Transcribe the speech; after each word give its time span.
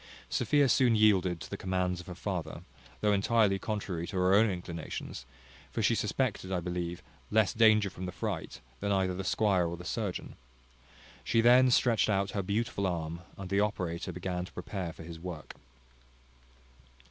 Sophia 0.31 0.67
soon 0.67 0.95
yielded 0.95 1.39
to 1.39 1.47
the 1.47 1.55
commands 1.55 1.99
of 2.01 2.07
her 2.07 2.15
father, 2.15 2.63
though 3.01 3.13
entirely 3.13 3.59
contrary 3.59 4.07
to 4.07 4.15
her 4.17 4.33
own 4.33 4.49
inclinations, 4.49 5.27
for 5.69 5.83
she 5.83 5.93
suspected, 5.93 6.51
I 6.51 6.59
believe, 6.59 7.03
less 7.29 7.53
danger 7.53 7.87
from 7.91 8.07
the 8.07 8.11
fright, 8.11 8.61
than 8.79 8.91
either 8.91 9.13
the 9.13 9.23
squire 9.23 9.67
or 9.67 9.77
the 9.77 9.85
surgeon. 9.85 10.33
She 11.23 11.39
then 11.39 11.69
stretched 11.69 12.09
out 12.09 12.31
her 12.31 12.41
beautiful 12.41 12.87
arm, 12.87 13.19
and 13.37 13.47
the 13.51 13.59
operator 13.59 14.11
began 14.11 14.43
to 14.45 14.51
prepare 14.51 14.91
for 14.91 15.03
his 15.03 15.19
work. 15.19 15.53